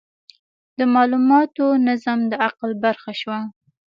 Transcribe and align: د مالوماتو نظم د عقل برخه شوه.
د 0.77 0.79
مالوماتو 0.93 1.65
نظم 1.87 2.19
د 2.31 2.33
عقل 2.45 2.71
برخه 2.83 3.11
شوه. 3.21 3.39